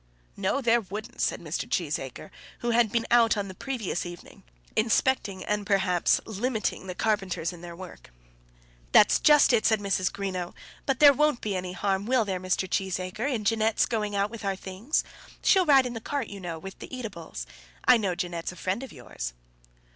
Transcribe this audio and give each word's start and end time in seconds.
"No; 0.35 0.61
there 0.61 0.81
wouldn't," 0.81 1.21
said 1.21 1.39
Mr. 1.41 1.69
Cheesacre, 1.69 2.31
who 2.61 2.71
had 2.71 2.91
been 2.91 3.05
out 3.11 3.37
on 3.37 3.47
the 3.49 3.53
previous 3.53 4.03
evening, 4.03 4.41
inspecting, 4.75 5.43
and 5.45 5.63
perhaps 5.63 6.19
limiting, 6.25 6.87
the 6.87 6.95
carpenters 6.95 7.53
in 7.53 7.61
their 7.61 7.75
work. 7.75 8.11
"That's 8.93 9.19
just 9.19 9.53
it," 9.53 9.63
said 9.63 9.79
Mrs. 9.79 10.11
Greenow. 10.11 10.55
"But 10.87 11.01
there 11.01 11.13
won't 11.13 11.39
be 11.41 11.55
any 11.55 11.73
harm, 11.73 12.07
will 12.07 12.25
there, 12.25 12.39
Mr. 12.39 12.67
Cheesacre, 12.67 13.31
in 13.31 13.43
Jeanette's 13.43 13.85
going 13.85 14.15
out 14.15 14.31
with 14.31 14.43
our 14.43 14.55
things? 14.55 15.03
She'll 15.43 15.67
ride 15.67 15.85
in 15.85 15.93
the 15.93 16.01
cart, 16.01 16.29
you 16.29 16.39
know, 16.39 16.57
with 16.57 16.79
the 16.79 16.91
eatables. 16.97 17.45
I 17.87 17.97
know 17.97 18.15
Jeannette's 18.15 18.51
a 18.51 18.55
friend 18.55 18.81
of 18.81 18.91
yours." 18.91 19.33